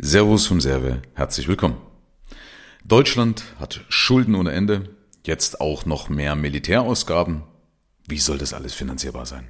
Servus 0.00 0.46
vom 0.46 0.60
Serve, 0.60 1.02
herzlich 1.14 1.48
willkommen. 1.48 1.76
Deutschland 2.84 3.42
hat 3.58 3.84
Schulden 3.88 4.36
ohne 4.36 4.52
Ende, 4.52 4.94
jetzt 5.26 5.60
auch 5.60 5.86
noch 5.86 6.08
mehr 6.08 6.36
Militärausgaben. 6.36 7.42
Wie 8.06 8.18
soll 8.18 8.38
das 8.38 8.54
alles 8.54 8.74
finanzierbar 8.74 9.26
sein? 9.26 9.48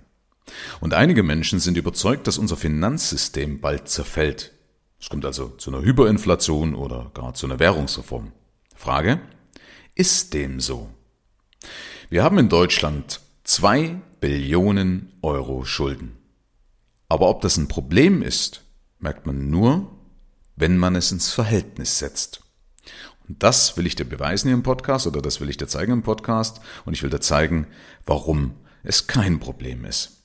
Und 0.81 0.95
einige 0.95 1.23
Menschen 1.23 1.61
sind 1.61 1.77
überzeugt, 1.77 2.27
dass 2.27 2.39
unser 2.39 2.57
Finanzsystem 2.57 3.61
bald 3.61 3.91
zerfällt. 3.91 4.55
Es 4.99 5.11
kommt 5.11 5.27
also 5.27 5.49
zu 5.49 5.71
einer 5.71 5.85
Hyperinflation 5.85 6.75
oder 6.75 7.11
gar 7.13 7.35
zu 7.35 7.45
einer 7.45 7.59
Währungsreform. 7.59 8.33
Frage, 8.75 9.21
ist 9.95 10.33
dem 10.33 10.61
so? 10.61 10.89
Wir 12.09 12.25
haben 12.25 12.39
in 12.39 12.49
Deutschland 12.49 13.21
zwei 13.45 14.01
Billionen 14.21 15.13
Euro 15.21 15.67
Schulden. 15.67 16.17
Aber 17.07 17.29
ob 17.29 17.43
das 17.43 17.59
ein 17.59 17.69
Problem 17.69 18.23
ist, 18.23 18.65
merkt 18.99 19.27
man 19.27 19.51
nur, 19.51 19.98
wenn 20.59 20.77
man 20.77 20.97
es 20.97 21.13
ins 21.13 21.33
Verhältnis 21.33 21.99
setzt. 21.99 22.43
Und 23.29 23.43
das 23.43 23.77
will 23.77 23.87
ich 23.87 23.95
dir 23.95 24.05
beweisen 24.05 24.51
im 24.51 24.63
Podcast 24.63 25.07
oder 25.07 25.21
das 25.21 25.41
will 25.41 25.51
ich 25.51 25.57
dir 25.57 25.69
zeigen 25.69 25.93
im 25.93 26.03
Podcast 26.03 26.61
und 26.85 26.95
ich 26.95 27.03
will 27.03 27.11
dir 27.11 27.21
zeigen, 27.21 27.67
warum 28.07 28.55
es 28.83 29.07
kein 29.07 29.39
Problem 29.39 29.85
ist. 29.85 30.23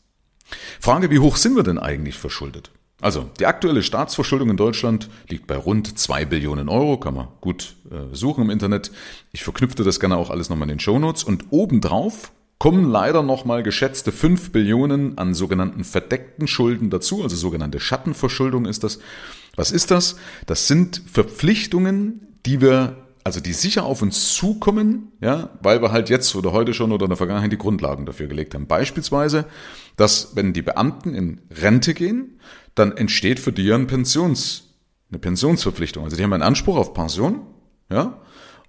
Frage, 0.80 1.10
wie 1.10 1.20
hoch 1.20 1.38
sind 1.38 1.56
wir 1.56 1.64
denn 1.64 1.80
eigentlich 1.80 2.18
verschuldet? 2.18 2.72
Also, 3.02 3.30
die 3.40 3.46
aktuelle 3.46 3.84
Staatsverschuldung 3.84 4.50
in 4.50 4.58
Deutschland 4.58 5.10
liegt 5.28 5.46
bei 5.46 5.58
rund 5.58 6.00
zwei 6.00 6.24
Billionen 6.24 6.70
Euro, 6.70 6.98
kann 6.98 7.16
man 7.16 7.28
gut 7.42 7.76
äh, 7.92 8.16
suchen 8.16 8.46
im 8.46 8.50
Internet. 8.50 8.92
Ich 9.34 9.44
verknüpfte 9.44 9.84
das 9.84 10.00
gerne 10.00 10.16
auch 10.16 10.30
alles 10.30 10.50
nochmal 10.50 10.70
in 10.70 10.76
den 10.76 10.80
Shownotes 10.80 11.26
und 11.26 11.46
obendrauf 11.50 12.32
kommen 12.60 12.86
leider 12.86 13.22
nochmal 13.22 13.62
geschätzte 13.62 14.14
fünf 14.14 14.54
Billionen 14.54 15.18
an 15.18 15.34
sogenannten 15.34 15.84
verdeckten 15.84 16.48
Schulden 16.48 16.90
dazu, 16.90 17.24
also 17.24 17.36
sogenannte 17.36 17.82
Schattenverschuldung 17.82 18.66
ist 18.66 18.86
das. 18.86 19.00
Was 19.56 19.72
ist 19.72 19.92
das? 19.92 20.16
Das 20.46 20.68
sind 20.68 21.02
Verpflichtungen, 21.12 22.28
die 22.46 22.62
wir, 22.62 22.98
also 23.24 23.40
die 23.40 23.54
sicher 23.54 23.84
auf 23.86 24.02
uns 24.02 24.34
zukommen, 24.34 25.12
ja, 25.22 25.50
weil 25.62 25.82
wir 25.82 25.92
halt 25.92 26.10
jetzt 26.10 26.36
oder 26.36 26.52
heute 26.52 26.74
schon 26.74 26.92
oder 26.92 27.06
in 27.06 27.10
der 27.10 27.18
Vergangenheit 27.18 27.52
die 27.52 27.58
Grundlagen 27.58 28.06
dafür 28.06 28.28
gelegt 28.28 28.56
haben. 28.56 28.68
Beispielsweise, 28.68 29.46
dass 29.96 30.36
wenn 30.36 30.54
die 30.54 30.64
Beamten 30.64 31.14
in 31.14 31.42
Rente 31.52 31.94
gehen, 31.94 32.40
dann 32.76 32.98
entsteht 32.98 33.40
für 33.40 33.52
die 33.52 33.72
ein 33.72 33.88
Pensions, 33.88 34.74
eine 35.10 35.20
Pensionsverpflichtung. 35.20 36.04
Also 36.04 36.18
die 36.18 36.24
haben 36.24 36.34
einen 36.34 36.44
Anspruch 36.44 36.76
auf 36.76 36.94
Pension, 36.94 37.42
ja, 37.92 38.20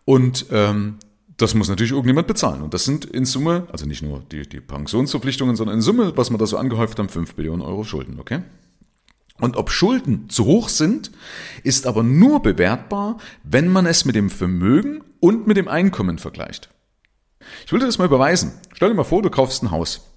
und 0.05 0.47
ähm, 0.51 0.99
das 1.37 1.55
muss 1.55 1.69
natürlich 1.69 1.93
irgendjemand 1.93 2.27
bezahlen. 2.27 2.63
Und 2.63 2.75
das 2.75 2.85
sind 2.85 3.07
in 3.07 3.25
Summe, 3.25 3.67
also 3.73 3.87
nicht 3.87 4.03
nur 4.03 4.23
die, 4.31 4.49
die 4.49 4.61
Pensionsverpflichtungen, 4.61 5.57
sondern 5.57 5.77
in 5.77 5.83
Summe, 5.83 6.17
was 6.17 6.31
wir 6.31 6.39
da 6.39 6.47
so 6.47 6.59
angehäuft 6.59 6.99
haben, 6.99 7.09
5 7.09 7.35
Billionen 7.35 7.63
Euro 7.63 7.85
Schulden, 7.85 8.21
okay? 8.21 8.43
Und 9.41 9.57
ob 9.57 9.71
Schulden 9.71 10.29
zu 10.31 10.45
hoch 10.45 10.69
sind, 10.69 11.11
ist 11.65 11.87
aber 11.87 12.03
nur 12.03 12.41
bewertbar, 12.41 13.19
wenn 13.43 13.69
man 13.69 13.85
es 13.87 14.05
mit 14.05 14.15
dem 14.15 14.31
Vermögen 14.31 15.03
und 15.21 15.47
mit 15.47 15.57
dem 15.57 15.69
Einkommen 15.69 16.19
vergleicht. 16.19 16.69
Ich 17.67 17.73
will 17.73 17.81
dir 17.81 17.87
das 17.87 17.99
mal 17.99 18.09
beweisen. 18.09 18.53
Stell 18.75 18.89
dir 18.89 18.95
mal 18.95 19.05
vor, 19.05 19.23
du 19.23 19.31
kaufst 19.31 19.63
ein 19.63 19.71
Haus. 19.71 20.09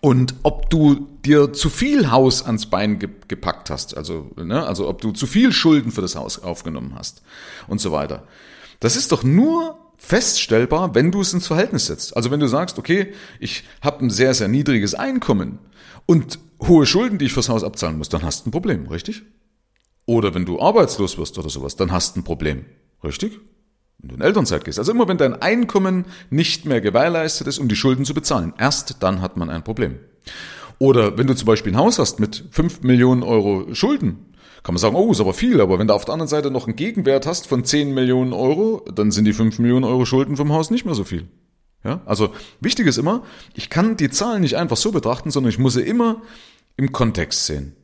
Und 0.00 0.34
ob 0.42 0.70
du 0.70 1.08
dir 1.24 1.52
zu 1.52 1.68
viel 1.68 2.10
Haus 2.10 2.44
ans 2.44 2.66
Bein 2.66 2.98
gepackt 2.98 3.68
hast, 3.68 3.96
also, 3.96 4.30
ne, 4.36 4.66
also 4.66 4.88
ob 4.88 5.02
du 5.02 5.12
zu 5.12 5.26
viel 5.26 5.52
Schulden 5.52 5.92
für 5.92 6.00
das 6.00 6.16
Haus 6.16 6.42
aufgenommen 6.42 6.94
hast 6.96 7.22
und 7.68 7.80
so 7.80 7.92
weiter. 7.92 8.26
Das 8.80 8.96
ist 8.96 9.12
doch 9.12 9.22
nur 9.22 9.78
feststellbar, 9.98 10.94
wenn 10.94 11.12
du 11.12 11.20
es 11.20 11.34
ins 11.34 11.46
Verhältnis 11.46 11.86
setzt. 11.86 12.16
Also 12.16 12.30
wenn 12.30 12.40
du 12.40 12.46
sagst, 12.46 12.78
okay, 12.78 13.12
ich 13.38 13.64
habe 13.82 14.02
ein 14.02 14.10
sehr, 14.10 14.32
sehr 14.32 14.48
niedriges 14.48 14.94
Einkommen 14.94 15.58
und 16.06 16.38
hohe 16.66 16.86
Schulden, 16.86 17.18
die 17.18 17.26
ich 17.26 17.32
fürs 17.32 17.48
Haus 17.48 17.64
abzahlen 17.64 17.98
muss, 17.98 18.08
dann 18.08 18.22
hast 18.22 18.44
du 18.44 18.48
ein 18.48 18.52
Problem, 18.52 18.86
richtig? 18.88 19.22
Oder 20.06 20.34
wenn 20.34 20.44
du 20.44 20.60
arbeitslos 20.60 21.18
wirst 21.18 21.38
oder 21.38 21.48
sowas, 21.48 21.76
dann 21.76 21.92
hast 21.92 22.16
du 22.16 22.20
ein 22.20 22.24
Problem, 22.24 22.64
richtig? 23.04 23.38
Wenn 23.98 24.08
du 24.08 24.14
in 24.16 24.20
Elternzeit 24.22 24.64
gehst. 24.64 24.78
Also 24.78 24.92
immer 24.92 25.06
wenn 25.08 25.18
dein 25.18 25.40
Einkommen 25.40 26.06
nicht 26.30 26.64
mehr 26.64 26.80
gewährleistet 26.80 27.46
ist, 27.46 27.58
um 27.58 27.68
die 27.68 27.76
Schulden 27.76 28.04
zu 28.04 28.14
bezahlen, 28.14 28.52
erst 28.58 29.02
dann 29.02 29.20
hat 29.20 29.36
man 29.36 29.50
ein 29.50 29.62
Problem. 29.62 29.98
Oder 30.78 31.18
wenn 31.18 31.26
du 31.26 31.34
zum 31.34 31.46
Beispiel 31.46 31.72
ein 31.72 31.78
Haus 31.78 31.98
hast 31.98 32.18
mit 32.20 32.44
5 32.50 32.82
Millionen 32.82 33.22
Euro 33.22 33.74
Schulden, 33.74 34.30
kann 34.62 34.74
man 34.74 34.78
sagen, 34.80 34.96
oh, 34.96 35.12
ist 35.12 35.20
aber 35.20 35.32
viel, 35.34 35.60
aber 35.60 35.78
wenn 35.78 35.86
du 35.86 35.94
auf 35.94 36.04
der 36.04 36.14
anderen 36.14 36.28
Seite 36.28 36.50
noch 36.50 36.66
einen 36.66 36.76
Gegenwert 36.76 37.26
hast 37.26 37.46
von 37.46 37.64
10 37.64 37.94
Millionen 37.94 38.32
Euro, 38.32 38.84
dann 38.94 39.10
sind 39.10 39.26
die 39.26 39.32
5 39.32 39.58
Millionen 39.58 39.84
Euro 39.84 40.04
Schulden 40.04 40.36
vom 40.36 40.52
Haus 40.52 40.70
nicht 40.70 40.84
mehr 40.84 40.94
so 40.94 41.04
viel. 41.04 41.28
Ja, 41.84 42.02
also 42.04 42.34
wichtig 42.60 42.86
ist 42.86 42.98
immer, 42.98 43.22
ich 43.54 43.70
kann 43.70 43.96
die 43.96 44.10
Zahlen 44.10 44.42
nicht 44.42 44.56
einfach 44.56 44.76
so 44.76 44.92
betrachten, 44.92 45.30
sondern 45.30 45.50
ich 45.50 45.58
muss 45.58 45.74
sie 45.74 45.82
immer 45.82 46.20
im 46.76 46.92
Kontext 46.92 47.46
sehen. 47.46 47.76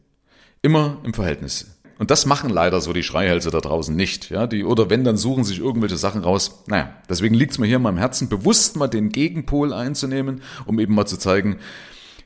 Immer 0.62 0.98
im 1.04 1.14
Verhältnis. 1.14 1.76
Und 1.98 2.10
das 2.10 2.26
machen 2.26 2.50
leider 2.50 2.80
so 2.80 2.92
die 2.92 3.02
Schreihälse 3.02 3.50
da 3.50 3.60
draußen 3.60 3.94
nicht. 3.94 4.30
Ja, 4.30 4.46
die, 4.46 4.64
oder 4.64 4.90
wenn, 4.90 5.04
dann 5.04 5.16
suchen 5.16 5.44
sich 5.44 5.58
irgendwelche 5.58 5.96
Sachen 5.96 6.22
raus. 6.22 6.64
Naja, 6.66 6.94
deswegen 7.08 7.34
liegt 7.34 7.52
es 7.52 7.58
mir 7.58 7.66
hier 7.66 7.76
in 7.76 7.82
meinem 7.82 7.96
Herzen, 7.96 8.28
bewusst 8.28 8.76
mal 8.76 8.88
den 8.88 9.08
Gegenpol 9.08 9.72
einzunehmen, 9.72 10.42
um 10.66 10.78
eben 10.78 10.94
mal 10.94 11.06
zu 11.06 11.16
zeigen, 11.18 11.58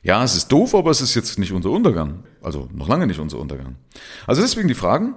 ja, 0.03 0.23
es 0.23 0.35
ist 0.35 0.51
doof, 0.51 0.73
aber 0.73 0.89
es 0.89 0.99
ist 0.99 1.15
jetzt 1.15 1.37
nicht 1.37 1.53
unser 1.53 1.69
Untergang. 1.69 2.23
Also 2.41 2.67
noch 2.73 2.87
lange 2.87 3.07
nicht 3.07 3.19
unser 3.19 3.37
Untergang. 3.37 3.75
Also 4.27 4.41
deswegen 4.41 4.67
die 4.67 4.73
Fragen, 4.73 5.15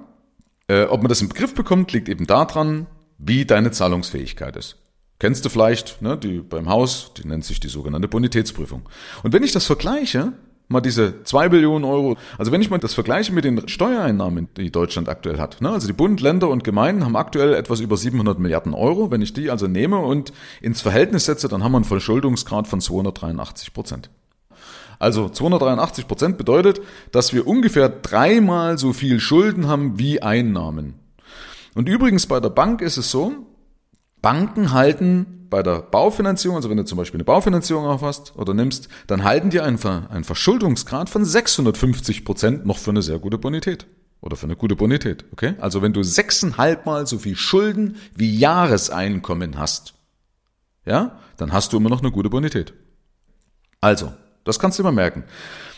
äh, 0.68 0.84
ob 0.84 1.00
man 1.00 1.08
das 1.08 1.22
im 1.22 1.30
Griff 1.30 1.54
bekommt, 1.54 1.92
liegt 1.92 2.08
eben 2.08 2.26
daran, 2.26 2.86
wie 3.18 3.44
deine 3.46 3.70
Zahlungsfähigkeit 3.70 4.56
ist. 4.56 4.76
Kennst 5.18 5.44
du 5.44 5.48
vielleicht, 5.48 6.02
ne, 6.02 6.18
die 6.18 6.40
beim 6.40 6.68
Haus, 6.68 7.12
die 7.16 7.26
nennt 7.26 7.44
sich 7.44 7.60
die 7.60 7.68
sogenannte 7.68 8.08
Bonitätsprüfung. 8.08 8.88
Und 9.22 9.32
wenn 9.32 9.42
ich 9.42 9.52
das 9.52 9.64
vergleiche, 9.64 10.32
mal 10.68 10.80
diese 10.80 11.22
zwei 11.24 11.48
Billionen 11.48 11.84
Euro, 11.84 12.16
also 12.38 12.52
wenn 12.52 12.60
ich 12.60 12.70
mal 12.70 12.78
das 12.78 12.94
vergleiche 12.94 13.32
mit 13.32 13.44
den 13.44 13.68
Steuereinnahmen, 13.68 14.48
die 14.56 14.70
Deutschland 14.70 15.08
aktuell 15.08 15.38
hat, 15.38 15.60
ne, 15.60 15.70
also 15.70 15.86
die 15.86 15.92
Bund, 15.92 16.20
Länder 16.20 16.48
und 16.48 16.64
Gemeinden 16.64 17.04
haben 17.04 17.16
aktuell 17.16 17.54
etwas 17.54 17.80
über 17.80 17.96
700 17.96 18.38
Milliarden 18.38 18.74
Euro. 18.74 19.10
Wenn 19.10 19.22
ich 19.22 19.32
die 19.32 19.50
also 19.50 19.66
nehme 19.66 19.98
und 19.98 20.32
ins 20.60 20.80
Verhältnis 20.80 21.26
setze, 21.26 21.48
dann 21.48 21.62
haben 21.62 21.72
wir 21.72 21.78
einen 21.78 21.84
Verschuldungsgrad 21.84 22.66
von 22.66 22.80
283 22.80 23.72
Prozent. 23.72 24.10
Also 24.98 25.28
283 25.28 26.06
Prozent 26.06 26.38
bedeutet, 26.38 26.80
dass 27.12 27.32
wir 27.32 27.46
ungefähr 27.46 27.88
dreimal 27.88 28.78
so 28.78 28.92
viel 28.92 29.20
Schulden 29.20 29.68
haben 29.68 29.98
wie 29.98 30.22
Einnahmen. 30.22 30.94
Und 31.74 31.88
übrigens 31.88 32.26
bei 32.26 32.40
der 32.40 32.50
Bank 32.50 32.80
ist 32.80 32.96
es 32.96 33.10
so, 33.10 33.32
Banken 34.22 34.72
halten 34.72 35.43
bei 35.54 35.62
der 35.62 35.82
Baufinanzierung, 35.82 36.56
also 36.56 36.68
wenn 36.68 36.78
du 36.78 36.84
zum 36.84 36.98
Beispiel 36.98 37.18
eine 37.18 37.24
Baufinanzierung 37.24 37.86
aufhast 37.86 38.32
oder 38.34 38.54
nimmst, 38.54 38.88
dann 39.06 39.22
halten 39.22 39.50
die 39.50 39.60
einen, 39.60 39.78
einen 39.84 40.24
Verschuldungsgrad 40.24 41.08
von 41.08 41.24
650 41.24 42.24
Prozent 42.24 42.66
noch 42.66 42.76
für 42.76 42.90
eine 42.90 43.02
sehr 43.02 43.20
gute 43.20 43.38
Bonität. 43.38 43.86
Oder 44.20 44.34
für 44.34 44.46
eine 44.46 44.56
gute 44.56 44.74
Bonität, 44.74 45.26
okay? 45.30 45.54
Also 45.60 45.80
wenn 45.80 45.92
du 45.92 46.02
sechseinhalb 46.02 46.86
Mal 46.86 47.06
so 47.06 47.20
viel 47.20 47.36
Schulden 47.36 47.98
wie 48.16 48.36
Jahreseinkommen 48.36 49.56
hast, 49.56 49.94
ja, 50.84 51.20
dann 51.36 51.52
hast 51.52 51.72
du 51.72 51.76
immer 51.76 51.88
noch 51.88 52.00
eine 52.00 52.10
gute 52.10 52.30
Bonität. 52.30 52.74
Also, 53.80 54.12
das 54.42 54.58
kannst 54.58 54.80
du 54.80 54.82
immer 54.82 54.90
merken. 54.90 55.22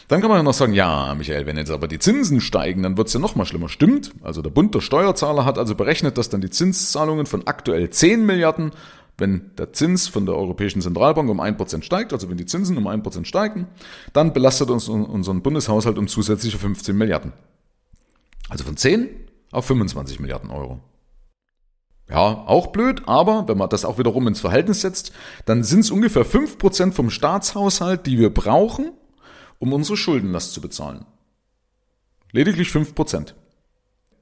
Dann 0.09 0.23
kann 0.23 0.31
man 0.31 0.43
noch 0.43 0.55
sagen, 0.55 0.73
ja, 0.73 1.15
Michael, 1.15 1.45
wenn 1.45 1.59
jetzt 1.59 1.71
aber 1.71 1.87
die 1.87 1.99
Zinsen 1.99 2.41
steigen, 2.41 2.83
dann 2.83 2.97
wird's 2.97 3.13
ja 3.13 3.21
noch 3.21 3.35
mal 3.35 3.45
schlimmer. 3.45 3.69
Stimmt. 3.69 4.13
Also 4.23 4.41
der 4.41 4.51
Bund 4.51 4.75
der 4.75 4.81
Steuerzahler 4.81 5.45
hat 5.45 5.59
also 5.59 5.75
berechnet, 5.75 6.17
dass 6.17 6.31
dann 6.31 6.41
die 6.41 6.49
Zinszahlungen 6.49 7.27
von 7.27 7.47
aktuell 7.47 7.91
10 7.91 8.25
Milliarden, 8.25 8.71
wenn 9.19 9.53
der 9.57 9.73
Zins 9.73 10.09
von 10.09 10.27
der 10.27 10.35
Europäischen 10.35 10.83
Zentralbank 10.83 11.31
um 11.31 11.41
1% 11.41 11.83
steigt, 11.83 12.13
also 12.13 12.29
wenn 12.29 12.37
die 12.37 12.47
Zinsen 12.47 12.77
um 12.77 12.87
1% 12.87 13.25
steigen, 13.25 13.67
dann 14.13 14.33
belastet 14.33 14.71
uns 14.71 14.89
unseren 14.89 15.43
Bundeshaushalt 15.43 15.99
um 15.99 16.09
zusätzliche 16.09 16.59
15 16.59 16.97
Milliarden. 16.97 17.33
Also 18.49 18.65
von 18.65 18.77
10 18.77 19.09
auf 19.53 19.65
25 19.67 20.21
Milliarden 20.21 20.51
Euro. 20.51 20.81
Ja, 22.09 22.45
auch 22.47 22.69
blöd, 22.69 23.03
aber 23.07 23.49
wenn 23.49 23.59
man 23.59 23.69
das 23.69 23.85
auch 23.85 23.99
wiederum 23.99 24.29
ins 24.29 24.41
Verhältnis 24.41 24.83
setzt, 24.83 25.13
dann 25.45 25.65
sind 25.65 25.81
es 25.81 25.91
ungefähr 25.91 26.25
5% 26.25 26.93
vom 26.93 27.11
Staatshaushalt, 27.11 28.07
die 28.07 28.19
wir 28.19 28.33
brauchen, 28.33 28.93
um 29.59 29.73
unsere 29.73 29.97
Schuldenlast 29.97 30.53
zu 30.53 30.61
bezahlen. 30.61 31.05
Lediglich 32.31 32.69
5%. 32.69 33.33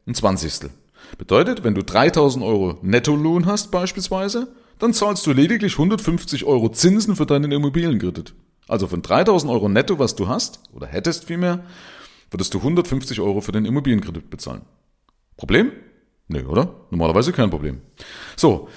Ein 0.06 0.14
Zwanzigstel. 0.14 0.70
Bedeutet, 1.18 1.64
wenn 1.64 1.74
du 1.74 1.82
3000 1.82 2.42
Euro 2.44 2.78
Nettolohn 2.80 3.44
hast 3.44 3.70
beispielsweise, 3.70 4.48
dann 4.78 4.92
zahlst 4.92 5.26
du 5.26 5.32
lediglich 5.32 5.74
150 5.74 6.44
Euro 6.44 6.70
Zinsen 6.70 7.16
für 7.16 7.26
deinen 7.26 7.52
Immobilienkredit. 7.52 8.34
Also 8.68 8.86
von 8.86 9.02
3000 9.02 9.52
Euro 9.52 9.68
netto, 9.68 9.98
was 9.98 10.16
du 10.16 10.28
hast, 10.28 10.60
oder 10.72 10.86
hättest 10.86 11.24
vielmehr, 11.24 11.64
würdest 12.30 12.54
du 12.54 12.58
150 12.58 13.20
Euro 13.20 13.40
für 13.40 13.52
den 13.52 13.64
Immobilienkredit 13.64 14.30
bezahlen. 14.30 14.62
Problem? 15.36 15.72
Nee, 16.28 16.42
oder? 16.42 16.74
Normalerweise 16.90 17.32
kein 17.32 17.50
Problem. 17.50 17.80
So, 18.36 18.68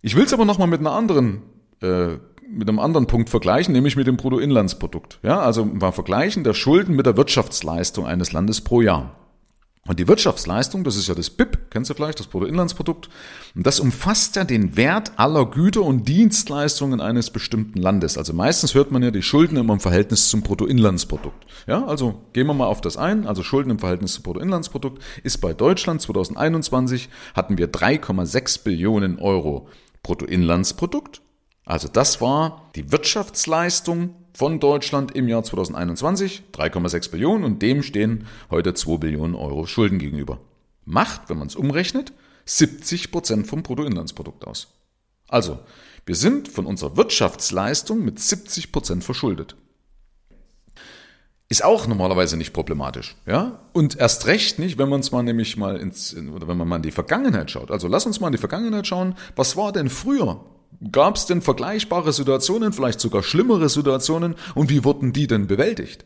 ich 0.00 0.14
will 0.14 0.24
es 0.24 0.32
aber 0.32 0.44
nochmal 0.44 0.68
mit 0.68 0.80
einer 0.80 0.92
anderen, 0.92 1.42
äh, 1.82 2.16
mit 2.48 2.68
einem 2.68 2.78
anderen 2.78 3.06
Punkt 3.06 3.28
vergleichen, 3.28 3.72
nämlich 3.72 3.96
mit 3.96 4.06
dem 4.06 4.16
Bruttoinlandsprodukt. 4.16 5.18
Ja, 5.22 5.40
also 5.40 5.64
mal 5.64 5.92
vergleichen 5.92 6.44
der 6.44 6.54
Schulden 6.54 6.94
mit 6.94 7.06
der 7.06 7.16
Wirtschaftsleistung 7.16 8.06
eines 8.06 8.32
Landes 8.32 8.60
pro 8.60 8.80
Jahr. 8.80 9.16
Und 9.88 9.98
die 9.98 10.06
Wirtschaftsleistung, 10.06 10.84
das 10.84 10.96
ist 10.96 11.08
ja 11.08 11.14
das 11.14 11.30
BIP, 11.30 11.70
kennst 11.70 11.88
du 11.88 11.94
vielleicht, 11.94 12.20
das 12.20 12.26
Bruttoinlandsprodukt. 12.26 13.08
Und 13.54 13.66
das 13.66 13.80
umfasst 13.80 14.36
ja 14.36 14.44
den 14.44 14.76
Wert 14.76 15.12
aller 15.16 15.46
Güter 15.46 15.82
und 15.82 16.06
Dienstleistungen 16.06 17.00
eines 17.00 17.30
bestimmten 17.30 17.80
Landes. 17.80 18.18
Also 18.18 18.34
meistens 18.34 18.74
hört 18.74 18.92
man 18.92 19.02
ja 19.02 19.10
die 19.10 19.22
Schulden 19.22 19.56
immer 19.56 19.72
im 19.72 19.80
Verhältnis 19.80 20.28
zum 20.28 20.42
Bruttoinlandsprodukt. 20.42 21.46
Ja, 21.66 21.86
also 21.86 22.22
gehen 22.34 22.46
wir 22.46 22.54
mal 22.54 22.66
auf 22.66 22.82
das 22.82 22.98
ein. 22.98 23.26
Also 23.26 23.42
Schulden 23.42 23.70
im 23.70 23.78
Verhältnis 23.78 24.12
zum 24.12 24.24
Bruttoinlandsprodukt 24.24 25.02
ist 25.24 25.38
bei 25.38 25.54
Deutschland 25.54 26.02
2021 26.02 27.08
hatten 27.34 27.56
wir 27.56 27.72
3,6 27.72 28.64
Billionen 28.64 29.18
Euro 29.18 29.68
Bruttoinlandsprodukt. 30.02 31.22
Also 31.68 31.86
das 31.86 32.22
war 32.22 32.70
die 32.76 32.92
Wirtschaftsleistung 32.92 34.14
von 34.32 34.58
Deutschland 34.58 35.14
im 35.14 35.28
Jahr 35.28 35.44
2021, 35.44 36.44
3,6 36.54 37.10
Billionen 37.10 37.44
und 37.44 37.60
dem 37.60 37.82
stehen 37.82 38.26
heute 38.50 38.72
2 38.72 38.96
Billionen 38.96 39.34
Euro 39.34 39.66
Schulden 39.66 39.98
gegenüber. 39.98 40.40
Macht, 40.86 41.28
wenn 41.28 41.36
man 41.36 41.48
es 41.48 41.56
umrechnet, 41.56 42.14
70 42.46 43.10
Prozent 43.10 43.46
vom 43.48 43.62
Bruttoinlandsprodukt 43.62 44.46
aus. 44.46 44.68
Also, 45.28 45.58
wir 46.06 46.14
sind 46.14 46.48
von 46.48 46.64
unserer 46.64 46.96
Wirtschaftsleistung 46.96 48.02
mit 48.02 48.18
70 48.18 48.72
Prozent 48.72 49.04
verschuldet. 49.04 49.54
Ist 51.50 51.62
auch 51.62 51.86
normalerweise 51.86 52.38
nicht 52.38 52.54
problematisch, 52.54 53.14
ja? 53.26 53.60
Und 53.74 53.94
erst 53.98 54.26
recht 54.26 54.58
nicht, 54.58 54.78
wenn 54.78 54.88
man 54.88 55.00
es 55.00 55.12
mal 55.12 55.22
nämlich 55.22 55.58
mal 55.58 55.76
ins, 55.76 56.16
oder 56.16 56.48
wenn 56.48 56.56
man 56.56 56.66
mal 56.66 56.76
in 56.76 56.82
die 56.82 56.92
Vergangenheit 56.92 57.50
schaut. 57.50 57.70
Also 57.70 57.88
lass 57.88 58.06
uns 58.06 58.20
mal 58.20 58.28
in 58.28 58.32
die 58.32 58.38
Vergangenheit 58.38 58.86
schauen. 58.86 59.16
Was 59.36 59.54
war 59.54 59.70
denn 59.70 59.90
früher? 59.90 60.42
Gab 60.92 61.16
es 61.16 61.26
denn 61.26 61.42
vergleichbare 61.42 62.12
Situationen, 62.12 62.72
vielleicht 62.72 63.00
sogar 63.00 63.22
schlimmere 63.22 63.68
Situationen 63.68 64.36
und 64.54 64.70
wie 64.70 64.84
wurden 64.84 65.12
die 65.12 65.26
denn 65.26 65.46
bewältigt? 65.46 66.04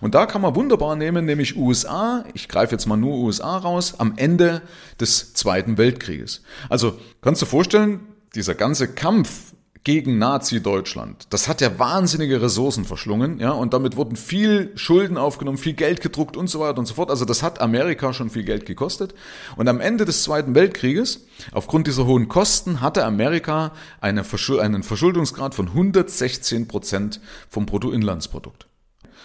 Und 0.00 0.14
da 0.14 0.26
kann 0.26 0.42
man 0.42 0.54
wunderbar 0.54 0.96
nehmen, 0.96 1.24
nämlich 1.24 1.56
USA, 1.56 2.24
ich 2.34 2.48
greife 2.48 2.72
jetzt 2.72 2.86
mal 2.86 2.96
nur 2.96 3.16
USA 3.16 3.56
raus, 3.56 3.94
am 3.98 4.14
Ende 4.16 4.62
des 5.00 5.32
Zweiten 5.34 5.78
Weltkrieges. 5.78 6.42
Also 6.68 6.98
kannst 7.22 7.42
du 7.42 7.46
vorstellen, 7.46 8.00
dieser 8.34 8.54
ganze 8.54 8.88
Kampf 8.88 9.54
gegen 9.86 10.18
Nazi-Deutschland. 10.18 11.28
Das 11.30 11.46
hat 11.46 11.60
ja 11.60 11.78
wahnsinnige 11.78 12.42
Ressourcen 12.42 12.84
verschlungen, 12.84 13.38
ja, 13.38 13.52
und 13.52 13.72
damit 13.72 13.94
wurden 13.94 14.16
viel 14.16 14.72
Schulden 14.74 15.16
aufgenommen, 15.16 15.58
viel 15.58 15.74
Geld 15.74 16.00
gedruckt 16.00 16.36
und 16.36 16.50
so 16.50 16.58
weiter 16.58 16.78
und 16.78 16.86
so 16.86 16.94
fort. 16.94 17.08
Also 17.08 17.24
das 17.24 17.44
hat 17.44 17.60
Amerika 17.60 18.12
schon 18.12 18.28
viel 18.28 18.42
Geld 18.42 18.66
gekostet. 18.66 19.14
Und 19.54 19.68
am 19.68 19.78
Ende 19.78 20.04
des 20.04 20.24
Zweiten 20.24 20.56
Weltkrieges, 20.56 21.28
aufgrund 21.52 21.86
dieser 21.86 22.04
hohen 22.04 22.26
Kosten, 22.26 22.80
hatte 22.80 23.04
Amerika 23.04 23.70
eine 24.00 24.24
Verschul 24.24 24.58
einen 24.58 24.82
Verschuldungsgrad 24.82 25.54
von 25.54 25.68
116 25.68 26.66
Prozent 26.66 27.20
vom 27.48 27.64
Bruttoinlandsprodukt. 27.64 28.66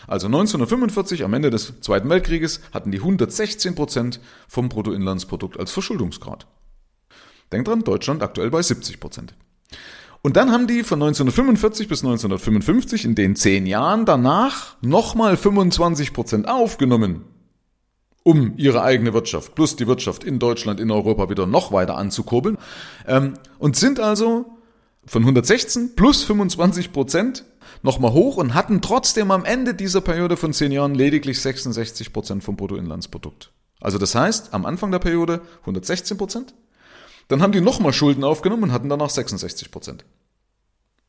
Also 0.05 0.27
1945, 0.27 1.23
am 1.23 1.33
Ende 1.33 1.49
des 1.49 1.81
Zweiten 1.81 2.07
Weltkrieges, 2.07 2.61
hatten 2.71 2.91
die 2.91 2.99
116 2.99 3.73
Prozent 3.73 4.19
vom 4.47 4.69
Bruttoinlandsprodukt 4.69 5.59
als 5.59 5.71
Verschuldungsgrad. 5.71 6.45
Denkt 7.51 7.67
dran, 7.67 7.83
Deutschland 7.83 8.21
aktuell 8.21 8.51
bei 8.51 8.61
70 8.61 8.99
Prozent. 8.99 9.33
Und 10.23 10.37
dann 10.37 10.51
haben 10.51 10.67
die 10.67 10.83
von 10.83 11.01
1945 11.01 11.87
bis 11.87 12.03
1955 12.03 13.05
in 13.05 13.15
den 13.15 13.35
zehn 13.35 13.65
Jahren 13.65 14.05
danach 14.05 14.75
nochmal 14.81 15.35
25 15.35 16.13
Prozent 16.13 16.47
aufgenommen, 16.47 17.23
um 18.23 18.53
ihre 18.57 18.83
eigene 18.83 19.13
Wirtschaft 19.13 19.55
plus 19.55 19.75
die 19.75 19.87
Wirtschaft 19.87 20.23
in 20.23 20.37
Deutschland, 20.37 20.79
in 20.79 20.91
Europa 20.91 21.29
wieder 21.29 21.47
noch 21.47 21.71
weiter 21.71 21.97
anzukurbeln. 21.97 22.57
Ähm, 23.07 23.33
und 23.57 23.75
sind 23.75 23.99
also 23.99 24.45
von 25.05 25.23
116 25.23 25.95
plus 25.95 26.23
25 26.23 26.93
Prozent 26.93 27.45
nochmal 27.81 28.13
hoch 28.13 28.37
und 28.37 28.53
hatten 28.53 28.81
trotzdem 28.81 29.31
am 29.31 29.43
Ende 29.43 29.73
dieser 29.73 30.01
Periode 30.01 30.37
von 30.37 30.53
zehn 30.53 30.71
Jahren 30.71 30.93
lediglich 30.93 31.41
66 31.41 32.13
Prozent 32.13 32.43
vom 32.43 32.55
Bruttoinlandsprodukt. 32.55 33.51
Also 33.79 33.97
das 33.97 34.13
heißt, 34.13 34.53
am 34.53 34.65
Anfang 34.65 34.91
der 34.91 34.99
Periode 34.99 35.41
116 35.61 36.17
Prozent, 36.17 36.53
dann 37.31 37.41
haben 37.41 37.53
die 37.53 37.61
nochmal 37.61 37.93
Schulden 37.93 38.23
aufgenommen 38.23 38.63
und 38.63 38.71
hatten 38.71 38.89
danach 38.89 39.09
66 39.09 39.71
Prozent. 39.71 40.05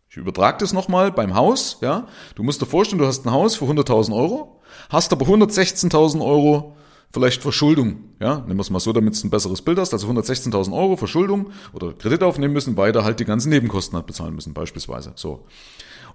Ich 0.09 0.17
übertrage 0.17 0.59
das 0.59 0.73
nochmal 0.73 1.11
beim 1.11 1.35
Haus, 1.35 1.79
ja. 1.81 2.07
Du 2.35 2.43
musst 2.43 2.61
dir 2.61 2.67
vorstellen, 2.67 2.99
du 3.01 3.07
hast 3.07 3.27
ein 3.27 3.33
Haus 3.33 3.57
für 3.57 3.65
100.000 3.65 4.15
Euro, 4.15 4.61
hast 4.91 5.11
aber 5.13 5.27
116.000 5.27 6.25
Euro 6.25 6.77
vielleicht 7.13 7.43
Verschuldung, 7.43 8.11
ja. 8.21 8.41
Nehmen 8.41 8.59
wir 8.59 8.61
es 8.61 8.71
mal 8.71 8.79
so, 8.79 8.93
damit 8.93 9.21
du 9.21 9.27
ein 9.27 9.31
besseres 9.31 9.63
Bild 9.63 9.79
hast. 9.79 9.93
Also 9.93 10.07
116.000 10.09 10.73
Euro 10.77 10.97
Verschuldung 10.97 11.51
oder 11.73 11.93
Kredit 11.93 12.23
aufnehmen 12.23 12.53
müssen, 12.53 12.77
weil 12.77 12.93
du 12.93 13.05
halt 13.05 13.21
die 13.21 13.25
ganzen 13.25 13.49
Nebenkosten 13.49 13.97
halt 13.97 14.07
bezahlen 14.07 14.35
müssen, 14.35 14.55
beispielsweise. 14.55 15.13
So. 15.17 15.47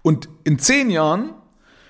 Und 0.04 0.30
in 0.44 0.60
zehn 0.60 0.90
Jahren 0.90 1.34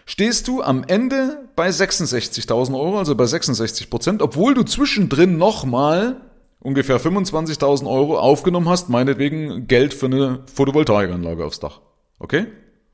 stehst 0.06 0.48
du 0.48 0.64
am 0.64 0.84
Ende 0.86 1.50
bei 1.56 1.70
66.000 1.70 2.74
Euro, 2.74 2.98
also 2.98 3.16
bei 3.16 3.26
66 3.26 3.90
Prozent, 3.90 4.22
obwohl 4.22 4.54
du 4.54 4.64
zwischendrin 4.64 5.38
nochmal 5.38 6.22
ungefähr 6.60 7.00
25.000 7.00 7.90
Euro 7.90 8.20
aufgenommen 8.20 8.70
hast, 8.70 8.90
meinetwegen 8.90 9.68
Geld 9.68 9.94
für 9.94 10.08
eine 10.08 10.44
Photovoltaikanlage 10.54 11.46
aufs 11.46 11.60
Dach. 11.60 11.82
Okay? 12.20 12.48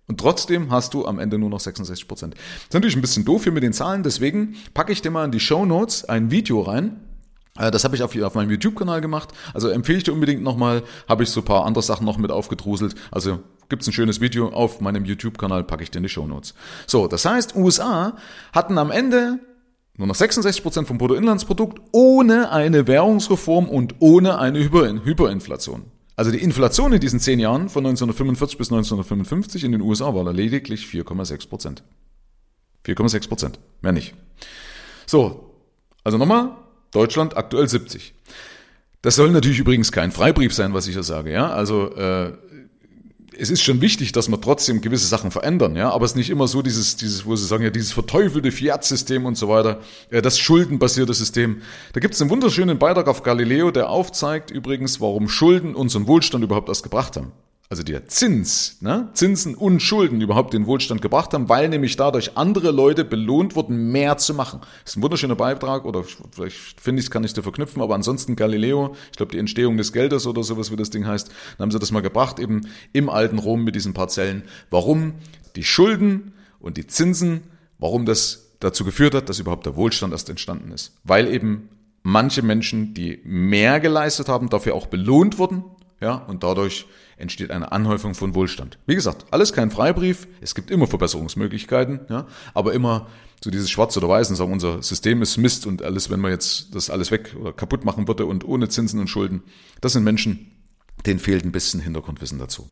Und 0.07 0.19
trotzdem 0.19 0.69
hast 0.69 0.93
du 0.93 1.05
am 1.05 1.17
Ende 1.17 1.37
nur 1.37 1.49
noch 1.49 1.61
66 1.61 2.07
Prozent. 2.07 2.35
Ist 2.35 2.73
natürlich 2.73 2.95
ein 2.95 3.01
bisschen 3.01 3.23
doof 3.23 3.43
hier 3.43 3.53
mit 3.53 3.63
den 3.63 3.73
Zahlen, 3.73 4.03
deswegen 4.03 4.55
packe 4.73 4.91
ich 4.91 5.01
dir 5.01 5.11
mal 5.11 5.25
in 5.25 5.31
die 5.31 5.39
Show 5.39 5.65
Notes 5.65 6.05
ein 6.05 6.29
Video 6.29 6.61
rein. 6.61 6.99
Äh, 7.57 7.71
das 7.71 7.83
habe 7.83 7.95
ich 7.95 8.03
auf, 8.03 8.19
auf 8.21 8.35
meinem 8.35 8.51
YouTube-Kanal 8.51 8.99
gemacht. 9.01 9.29
Also 9.53 9.69
empfehle 9.69 9.97
ich 9.97 10.03
dir 10.03 10.13
unbedingt 10.13 10.43
nochmal. 10.43 10.83
Habe 11.07 11.23
ich 11.23 11.29
so 11.29 11.41
ein 11.41 11.45
paar 11.45 11.65
andere 11.65 11.83
Sachen 11.83 12.05
noch 12.05 12.17
mit 12.17 12.31
aufgedruselt. 12.31 12.95
Also 13.11 13.39
gibt's 13.69 13.87
ein 13.87 13.93
schönes 13.93 14.19
Video 14.19 14.49
auf 14.49 14.81
meinem 14.81 15.05
YouTube-Kanal, 15.05 15.63
packe 15.63 15.83
ich 15.83 15.91
dir 15.91 15.97
in 15.97 16.03
die 16.03 16.09
Show 16.09 16.27
Notes. 16.27 16.53
So, 16.85 17.07
das 17.07 17.23
heißt, 17.23 17.55
USA 17.55 18.17
hatten 18.51 18.77
am 18.77 18.91
Ende 18.91 19.39
nur 19.97 20.07
noch 20.07 20.15
66 20.15 20.63
Prozent 20.63 20.87
vom 20.87 20.97
Bruttoinlandsprodukt 20.97 21.79
ohne 21.91 22.51
eine 22.51 22.87
Währungsreform 22.87 23.69
und 23.69 23.95
ohne 23.99 24.39
eine 24.39 24.59
Hyperinflation. 24.59 25.85
Also 26.15 26.31
die 26.31 26.41
Inflation 26.41 26.93
in 26.93 26.99
diesen 26.99 27.19
zehn 27.19 27.39
Jahren 27.39 27.69
von 27.69 27.85
1945 27.85 28.57
bis 28.57 28.67
1955 28.67 29.63
in 29.63 29.71
den 29.71 29.81
USA 29.81 30.13
war 30.13 30.31
lediglich 30.31 30.85
4,6 30.85 31.49
Prozent. 31.49 31.83
4,6 32.85 33.27
Prozent, 33.27 33.59
mehr 33.81 33.91
nicht. 33.91 34.13
So, 35.05 35.53
also 36.03 36.17
nochmal, 36.17 36.51
Deutschland 36.91 37.37
aktuell 37.37 37.67
70. 37.67 38.13
Das 39.01 39.15
soll 39.15 39.31
natürlich 39.31 39.59
übrigens 39.59 39.91
kein 39.91 40.11
Freibrief 40.11 40.53
sein, 40.53 40.73
was 40.73 40.87
ich 40.87 40.93
hier 40.93 41.03
sage. 41.03 41.31
Ja, 41.31 41.49
also 41.49 41.93
äh, 41.95 42.33
es 43.37 43.49
ist 43.49 43.61
schon 43.61 43.81
wichtig, 43.81 44.11
dass 44.11 44.29
wir 44.29 44.39
trotzdem 44.39 44.81
gewisse 44.81 45.07
Sachen 45.07 45.31
verändern, 45.31 45.75
ja, 45.75 45.91
aber 45.91 46.05
es 46.05 46.11
ist 46.11 46.17
nicht 46.17 46.29
immer 46.29 46.47
so 46.47 46.61
dieses, 46.61 46.95
dieses, 46.95 47.25
wo 47.25 47.35
sie 47.35 47.45
sagen, 47.45 47.63
ja, 47.63 47.69
dieses 47.69 47.91
verteufelte 47.91 48.51
Fiat-System 48.51 49.25
und 49.25 49.35
so 49.35 49.49
weiter, 49.49 49.79
äh, 50.09 50.21
das 50.21 50.39
schuldenbasierte 50.39 51.13
System. 51.13 51.61
Da 51.93 51.99
gibt 51.99 52.13
es 52.13 52.21
einen 52.21 52.29
wunderschönen 52.29 52.79
Beitrag 52.79 53.07
auf 53.07 53.23
Galileo, 53.23 53.71
der 53.71 53.89
aufzeigt 53.89 54.51
übrigens, 54.51 55.01
warum 55.01 55.29
Schulden 55.29 55.75
unseren 55.75 56.07
Wohlstand 56.07 56.43
überhaupt 56.43 56.69
erst 56.69 56.83
gebracht 56.83 57.17
haben 57.17 57.31
also 57.73 57.81
der 57.81 58.05
Zins, 58.05 58.77
ne, 58.81 59.09
Zinsen 59.13 59.55
und 59.55 59.79
Schulden 59.79 60.21
überhaupt 60.21 60.53
den 60.53 60.67
Wohlstand 60.67 61.01
gebracht 61.01 61.33
haben, 61.33 61.49
weil 61.49 61.69
nämlich 61.69 61.95
dadurch 61.95 62.37
andere 62.37 62.69
Leute 62.69 63.03
belohnt 63.03 63.55
wurden, 63.55 63.91
mehr 63.91 64.17
zu 64.17 64.35
machen. 64.35 64.59
Das 64.83 64.91
ist 64.91 64.97
ein 64.97 65.01
wunderschöner 65.01 65.35
Beitrag 65.35 65.83
oder 65.85 66.03
vielleicht 66.03 66.79
finde 66.79 66.99
ich 66.99 67.07
es, 67.07 67.11
kann 67.11 67.23
ich 67.23 67.33
dir 67.33 67.41
verknüpfen, 67.41 67.81
aber 67.81 67.95
ansonsten 67.95 68.35
Galileo, 68.35 68.95
ich 69.09 69.17
glaube 69.17 69.31
die 69.31 69.39
Entstehung 69.39 69.75
des 69.77 69.91
Geldes 69.91 70.27
oder 70.27 70.43
sowas, 70.43 70.71
wie 70.71 70.75
das 70.75 70.91
Ding 70.91 71.07
heißt, 71.07 71.29
dann 71.57 71.65
haben 71.65 71.71
sie 71.71 71.79
das 71.79 71.91
mal 71.91 72.01
gebracht, 72.01 72.37
eben 72.37 72.61
im 72.91 73.09
alten 73.09 73.39
Rom 73.39 73.63
mit 73.63 73.73
diesen 73.73 73.95
Parzellen, 73.95 74.43
warum 74.69 75.13
die 75.55 75.63
Schulden 75.63 76.33
und 76.59 76.77
die 76.77 76.85
Zinsen, 76.85 77.41
warum 77.79 78.05
das 78.05 78.51
dazu 78.59 78.85
geführt 78.85 79.15
hat, 79.15 79.29
dass 79.29 79.39
überhaupt 79.39 79.65
der 79.65 79.75
Wohlstand 79.75 80.13
erst 80.13 80.29
entstanden 80.29 80.71
ist. 80.71 80.93
Weil 81.03 81.27
eben 81.27 81.69
manche 82.03 82.43
Menschen, 82.43 82.93
die 82.93 83.19
mehr 83.23 83.79
geleistet 83.79 84.29
haben, 84.29 84.49
dafür 84.49 84.75
auch 84.75 84.85
belohnt 84.85 85.39
wurden, 85.39 85.63
ja, 86.03 86.15
und 86.15 86.43
dadurch 86.43 86.85
entsteht 87.17 87.49
eine 87.49 87.71
Anhäufung 87.71 88.13
von 88.13 88.35
Wohlstand. 88.35 88.77
Wie 88.85 88.95
gesagt, 88.95 89.25
alles 89.31 89.53
kein 89.53 89.71
Freibrief, 89.71 90.27
es 90.41 90.53
gibt 90.53 90.69
immer 90.69 90.85
Verbesserungsmöglichkeiten, 90.85 92.01
ja, 92.09 92.27
aber 92.53 92.73
immer 92.73 93.07
so 93.41 93.49
dieses 93.49 93.69
Schwarz 93.69 93.95
oder 93.95 94.09
Weiß 94.09 94.29
und 94.29 94.35
sagen, 94.35 94.51
unser 94.51 94.83
System 94.83 95.21
ist 95.21 95.37
Mist 95.37 95.65
und 95.65 95.81
alles, 95.81 96.09
wenn 96.09 96.19
man 96.19 96.31
jetzt 96.31 96.75
das 96.75 96.89
alles 96.89 97.09
weg 97.11 97.35
oder 97.39 97.53
kaputt 97.53 97.85
machen 97.85 98.07
würde 98.07 98.25
und 98.25 98.45
ohne 98.45 98.67
Zinsen 98.67 98.99
und 98.99 99.07
Schulden, 99.07 99.43
das 99.79 99.93
sind 99.93 100.03
Menschen, 100.03 100.51
denen 101.05 101.19
fehlt 101.19 101.45
ein 101.45 101.53
bisschen 101.53 101.79
Hintergrundwissen 101.79 102.37
dazu. 102.37 102.69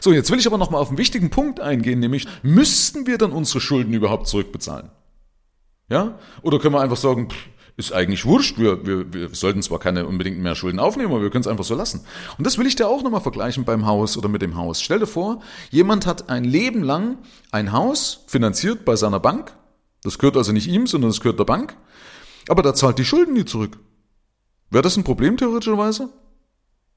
So, 0.00 0.12
jetzt 0.12 0.30
will 0.30 0.38
ich 0.38 0.46
aber 0.46 0.58
nochmal 0.58 0.80
auf 0.80 0.88
einen 0.88 0.98
wichtigen 0.98 1.28
Punkt 1.28 1.60
eingehen, 1.60 2.00
nämlich, 2.00 2.26
müssten 2.42 3.06
wir 3.06 3.18
dann 3.18 3.32
unsere 3.32 3.60
Schulden 3.60 3.92
überhaupt 3.92 4.28
zurückbezahlen? 4.28 4.90
Ja? 5.90 6.18
Oder 6.40 6.58
können 6.58 6.74
wir 6.74 6.80
einfach 6.80 6.96
sagen, 6.96 7.28
pff, 7.28 7.48
ist 7.76 7.92
eigentlich 7.92 8.24
wurscht. 8.24 8.58
Wir, 8.58 8.86
wir, 8.86 9.12
wir 9.12 9.28
sollten 9.30 9.62
zwar 9.62 9.78
keine 9.78 10.06
unbedingt 10.06 10.38
mehr 10.38 10.54
Schulden 10.54 10.78
aufnehmen, 10.78 11.12
aber 11.12 11.22
wir 11.22 11.30
können 11.30 11.42
es 11.42 11.46
einfach 11.46 11.64
so 11.64 11.74
lassen. 11.74 12.04
Und 12.38 12.46
das 12.46 12.58
will 12.58 12.66
ich 12.66 12.76
dir 12.76 12.88
auch 12.88 13.02
nochmal 13.02 13.20
vergleichen 13.20 13.64
beim 13.64 13.86
Haus 13.86 14.16
oder 14.16 14.28
mit 14.28 14.42
dem 14.42 14.56
Haus. 14.56 14.80
Stell 14.80 14.98
dir 14.98 15.06
vor, 15.06 15.40
jemand 15.70 16.06
hat 16.06 16.28
ein 16.28 16.44
Leben 16.44 16.82
lang 16.82 17.18
ein 17.50 17.72
Haus 17.72 18.24
finanziert 18.26 18.84
bei 18.84 18.96
seiner 18.96 19.20
Bank. 19.20 19.56
Das 20.02 20.18
gehört 20.18 20.36
also 20.36 20.52
nicht 20.52 20.68
ihm, 20.68 20.86
sondern 20.86 21.10
das 21.10 21.20
gehört 21.20 21.38
der 21.38 21.44
Bank. 21.44 21.76
Aber 22.48 22.62
der 22.62 22.74
zahlt 22.74 22.98
die 22.98 23.04
Schulden 23.04 23.34
nie 23.34 23.44
zurück. 23.44 23.78
Wäre 24.70 24.82
das 24.82 24.96
ein 24.96 25.04
Problem 25.04 25.36
theoretischerweise? 25.36 26.08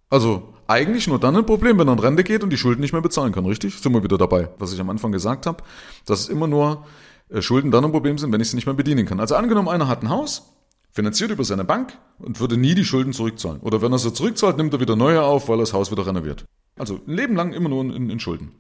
Also 0.10 0.54
eigentlich 0.68 1.08
nur 1.08 1.20
dann 1.20 1.36
ein 1.36 1.46
Problem, 1.46 1.78
wenn 1.78 1.88
er 1.88 1.94
in 1.94 2.00
Rente 2.00 2.24
geht 2.24 2.44
und 2.44 2.50
die 2.50 2.58
Schulden 2.58 2.82
nicht 2.82 2.94
mehr 2.94 3.02
bezahlen 3.02 3.32
kann, 3.32 3.46
richtig? 3.46 3.76
Sind 3.76 3.94
wir 3.94 4.04
wieder 4.04 4.18
dabei, 4.18 4.50
was 4.58 4.74
ich 4.74 4.80
am 4.80 4.90
Anfang 4.90 5.12
gesagt 5.12 5.46
habe, 5.46 5.64
dass 6.06 6.22
es 6.22 6.30
immer 6.30 6.48
nur 6.48 6.86
äh, 7.30 7.42
Schulden 7.42 7.72
dann 7.72 7.86
ein 7.86 7.92
Problem 7.92 8.18
sind, 8.18 8.32
wenn 8.32 8.42
ich 8.42 8.50
sie 8.50 8.56
nicht 8.56 8.66
mehr 8.66 8.76
bedienen 8.76 9.06
kann. 9.06 9.20
Also 9.20 9.36
angenommen, 9.36 9.68
einer 9.68 9.88
hat 9.88 10.04
ein 10.04 10.10
Haus, 10.10 10.55
finanziert 10.96 11.30
über 11.30 11.44
seine 11.44 11.66
Bank 11.66 11.98
und 12.20 12.40
würde 12.40 12.56
nie 12.56 12.74
die 12.74 12.86
Schulden 12.86 13.12
zurückzahlen. 13.12 13.60
Oder 13.60 13.82
wenn 13.82 13.92
er 13.92 14.00
sie 14.00 14.14
zurückzahlt, 14.14 14.56
nimmt 14.56 14.74
er 14.74 14.80
wieder 14.80 14.96
neue 14.96 15.22
auf, 15.22 15.50
weil 15.50 15.58
er 15.58 15.64
das 15.64 15.74
Haus 15.74 15.92
wieder 15.92 16.08
renoviert. 16.08 16.46
Also 16.80 17.02
ein 17.06 17.14
Leben 17.14 17.36
lang 17.36 17.52
immer 17.52 17.68
nur 17.68 17.84
in, 17.84 18.10
in 18.10 18.20
Schulden. 18.20 18.52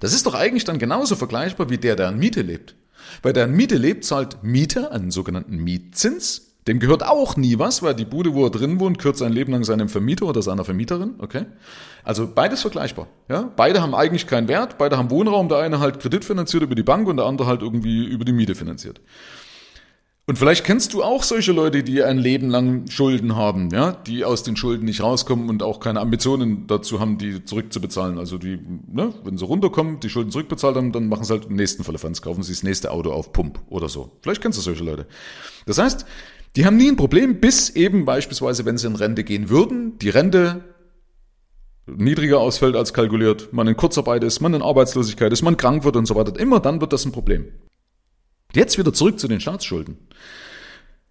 Das 0.00 0.12
ist 0.12 0.26
doch 0.26 0.34
eigentlich 0.34 0.64
dann 0.64 0.80
genauso 0.80 1.14
vergleichbar 1.14 1.70
wie 1.70 1.78
der, 1.78 1.94
der 1.94 2.08
an 2.08 2.18
Miete 2.18 2.42
lebt. 2.42 2.74
Weil 3.22 3.32
der 3.32 3.44
an 3.44 3.52
Miete 3.52 3.76
lebt, 3.76 4.04
zahlt 4.04 4.42
Mieter 4.42 4.90
einen 4.90 5.12
sogenannten 5.12 5.56
Mietzins. 5.58 6.56
Dem 6.66 6.80
gehört 6.80 7.04
auch 7.04 7.36
nie 7.36 7.58
was, 7.58 7.82
weil 7.82 7.94
die 7.94 8.06
Bude, 8.06 8.34
wo 8.34 8.46
er 8.46 8.50
drin 8.50 8.80
wohnt, 8.80 8.98
gehört 8.98 9.18
sein 9.18 9.32
Leben 9.32 9.52
lang 9.52 9.62
seinem 9.62 9.88
Vermieter 9.88 10.26
oder 10.26 10.42
seiner 10.42 10.64
Vermieterin. 10.64 11.14
Okay? 11.18 11.44
Also 12.02 12.26
beides 12.26 12.62
vergleichbar. 12.62 13.06
Ja? 13.28 13.52
Beide 13.54 13.80
haben 13.80 13.94
eigentlich 13.94 14.26
keinen 14.26 14.48
Wert, 14.48 14.76
beide 14.76 14.96
haben 14.96 15.10
Wohnraum. 15.10 15.48
Der 15.48 15.58
eine 15.58 15.78
halt 15.78 16.00
kreditfinanziert 16.00 16.64
über 16.64 16.74
die 16.74 16.82
Bank 16.82 17.06
und 17.06 17.18
der 17.18 17.26
andere 17.26 17.46
halt 17.46 17.62
irgendwie 17.62 18.04
über 18.04 18.24
die 18.24 18.32
Miete 18.32 18.56
finanziert. 18.56 19.00
Und 20.26 20.38
vielleicht 20.38 20.64
kennst 20.64 20.94
du 20.94 21.02
auch 21.02 21.22
solche 21.22 21.52
Leute, 21.52 21.82
die 21.82 22.02
ein 22.02 22.16
Leben 22.16 22.48
lang 22.48 22.88
Schulden 22.88 23.36
haben, 23.36 23.68
ja, 23.70 23.92
die 23.92 24.24
aus 24.24 24.42
den 24.42 24.56
Schulden 24.56 24.86
nicht 24.86 25.02
rauskommen 25.02 25.50
und 25.50 25.62
auch 25.62 25.80
keine 25.80 26.00
Ambitionen 26.00 26.66
dazu 26.66 26.98
haben, 26.98 27.18
die 27.18 27.44
zurückzubezahlen. 27.44 28.16
Also 28.16 28.38
die, 28.38 28.58
ne, 28.90 29.12
wenn 29.22 29.36
sie 29.36 29.44
runterkommen, 29.44 30.00
die 30.00 30.08
Schulden 30.08 30.30
zurückbezahlt 30.30 30.76
haben, 30.76 30.92
dann 30.92 31.08
machen 31.08 31.24
sie 31.24 31.32
halt 31.34 31.50
den 31.50 31.56
nächsten 31.56 31.84
Vollfanz, 31.84 32.22
kaufen 32.22 32.42
sie 32.42 32.52
das 32.52 32.62
nächste 32.62 32.90
Auto 32.90 33.12
auf 33.12 33.32
Pump 33.34 33.60
oder 33.68 33.90
so. 33.90 34.12
Vielleicht 34.22 34.40
kennst 34.40 34.56
du 34.56 34.62
solche 34.62 34.82
Leute. 34.82 35.06
Das 35.66 35.76
heißt, 35.76 36.06
die 36.56 36.64
haben 36.64 36.78
nie 36.78 36.88
ein 36.88 36.96
Problem, 36.96 37.40
bis 37.40 37.68
eben 37.68 38.06
beispielsweise, 38.06 38.64
wenn 38.64 38.78
sie 38.78 38.86
in 38.86 38.96
Rente 38.96 39.24
gehen 39.24 39.50
würden, 39.50 39.98
die 39.98 40.08
Rente 40.08 40.64
niedriger 41.86 42.38
ausfällt 42.38 42.76
als 42.76 42.94
kalkuliert, 42.94 43.52
man 43.52 43.68
in 43.68 43.76
Kurzarbeit 43.76 44.24
ist, 44.24 44.40
man 44.40 44.54
in 44.54 44.62
Arbeitslosigkeit 44.62 45.34
ist, 45.34 45.42
man 45.42 45.58
krank 45.58 45.84
wird 45.84 45.96
und 45.96 46.06
so 46.06 46.14
weiter. 46.14 46.38
Immer 46.40 46.60
dann 46.60 46.80
wird 46.80 46.94
das 46.94 47.04
ein 47.04 47.12
Problem. 47.12 47.48
Jetzt 48.54 48.78
wieder 48.78 48.92
zurück 48.92 49.18
zu 49.18 49.28
den 49.28 49.40
Staatsschulden. 49.40 49.96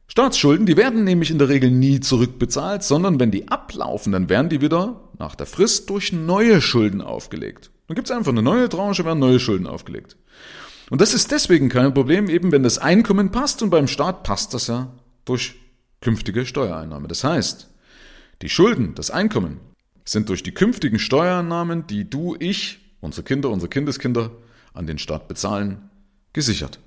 Staatsschulden, 0.08 0.66
die 0.66 0.78
werden 0.78 1.04
nämlich 1.04 1.32
in 1.32 1.40
der 1.40 1.50
Regel 1.50 1.72
nie 1.72 2.00
zurückbezahlt, 2.00 2.84
sondern 2.84 3.20
wenn 3.20 3.32
die 3.32 3.48
ablaufen, 3.48 4.12
dann 4.12 4.30
werden 4.30 4.50
die 4.50 4.62
wieder 4.62 5.02
nach 5.18 5.36
der 5.36 5.48
Frist 5.48 5.90
durch 5.90 6.14
neue 6.14 6.62
Schulden 6.62 7.02
aufgelegt. 7.02 7.72
Dann 7.88 7.96
gibt 7.96 8.10
es 8.10 8.16
einfach 8.16 8.32
eine 8.32 8.44
neue 8.44 8.70
Tranche, 8.70 9.06
werden 9.06 9.20
neue 9.20 9.40
Schulden 9.40 9.66
aufgelegt. 9.66 10.16
Und 10.90 11.02
das 11.02 11.14
ist 11.14 11.32
deswegen 11.32 11.70
kein 11.70 11.94
Problem, 11.94 12.30
eben 12.30 12.52
wenn 12.52 12.64
das 12.64 12.78
Einkommen 12.78 13.32
passt 13.32 13.64
und 13.64 13.70
beim 13.70 13.88
Staat 13.88 14.24
passt 14.24 14.54
das 14.54 14.68
ja 14.68 14.94
durch 15.26 15.56
künftige 16.02 16.46
Steuereinnahme. 16.46 17.08
Das 17.08 17.24
heißt, 17.24 17.70
die 18.42 18.50
Schulden, 18.50 18.94
das 18.94 19.10
Einkommen 19.10 19.60
sind 20.06 20.30
durch 20.30 20.44
die 20.44 20.54
künftigen 20.54 21.00
Steuereinnahmen, 21.00 21.88
die 21.88 22.10
du, 22.10 22.36
ich, 22.38 22.80
unsere 23.00 23.24
Kinder, 23.24 23.50
unsere 23.50 23.70
Kindeskinder 23.70 24.32
an 24.74 24.86
den 24.86 24.98
Staat 24.98 25.28
bezahlen, 25.28 25.90
gesichert. 26.34 26.80